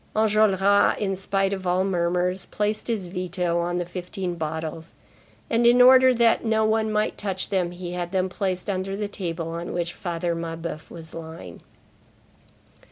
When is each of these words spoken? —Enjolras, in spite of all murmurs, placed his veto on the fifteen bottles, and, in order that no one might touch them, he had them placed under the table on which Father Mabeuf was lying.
—Enjolras, 0.15 0.97
in 0.97 1.15
spite 1.15 1.53
of 1.53 1.67
all 1.67 1.83
murmurs, 1.85 2.47
placed 2.47 2.87
his 2.87 3.05
veto 3.05 3.59
on 3.59 3.77
the 3.77 3.85
fifteen 3.85 4.33
bottles, 4.33 4.95
and, 5.47 5.67
in 5.67 5.79
order 5.79 6.11
that 6.11 6.43
no 6.43 6.65
one 6.65 6.91
might 6.91 7.19
touch 7.19 7.49
them, 7.49 7.69
he 7.69 7.91
had 7.91 8.11
them 8.11 8.27
placed 8.27 8.67
under 8.67 8.97
the 8.97 9.07
table 9.07 9.49
on 9.49 9.73
which 9.73 9.93
Father 9.93 10.33
Mabeuf 10.33 10.89
was 10.89 11.13
lying. 11.13 11.61